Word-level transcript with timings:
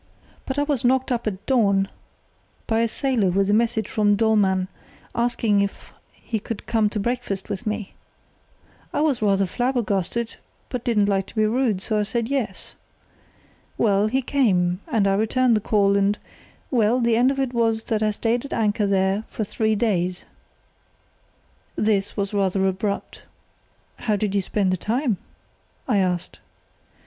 "But 0.47 0.57
I 0.57 0.63
was 0.63 0.83
knocked 0.83 1.11
up 1.11 1.27
at 1.27 1.45
dawn 1.45 1.87
by 2.65 2.79
a 2.79 2.87
sailor 2.87 3.29
with 3.29 3.51
a 3.51 3.53
message 3.53 3.87
from 3.87 4.15
Dollmann 4.15 4.67
asking 5.13 5.61
if 5.61 5.93
he 6.11 6.39
could 6.39 6.65
come 6.65 6.89
to 6.89 6.99
breakfast 6.99 7.49
with 7.49 7.67
me. 7.67 7.93
I 8.93 9.01
was 9.01 9.21
rather 9.21 9.45
flabbergasted, 9.45 10.37
but 10.69 10.83
didn't 10.83 11.05
like 11.05 11.27
to 11.27 11.35
be 11.35 11.45
rude, 11.45 11.83
so 11.83 11.99
I 11.99 12.01
said, 12.01 12.29
'Yes.' 12.29 12.73
Well, 13.77 14.07
he 14.07 14.23
came, 14.23 14.79
and 14.91 15.07
I 15.07 15.13
returned 15.13 15.55
the 15.55 15.61
call—and—well, 15.61 16.99
the 16.99 17.15
end 17.15 17.29
of 17.29 17.37
it 17.39 17.53
was 17.53 17.83
that 17.83 18.01
I 18.01 18.09
stayed 18.09 18.43
at 18.43 18.53
anchor 18.53 18.87
there 18.87 19.23
for 19.29 19.43
three 19.43 19.75
days." 19.75 20.25
This 21.75 22.17
was 22.17 22.33
rather 22.33 22.65
abrupt. 22.67 23.21
"How 23.97 24.15
did 24.15 24.33
you 24.33 24.41
spend 24.41 24.73
the 24.73 24.77
time?" 24.77 25.17
I 25.87 25.97
asked. 25.99 26.39